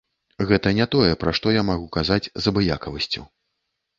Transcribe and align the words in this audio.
Гэта 0.51 0.71
не 0.77 0.85
тое, 0.95 1.09
пра 1.25 1.33
што 1.41 1.53
я 1.57 1.61
магу 1.69 1.85
казаць 1.97 2.31
з 2.45 2.53
абыякавасцю. 2.53 3.21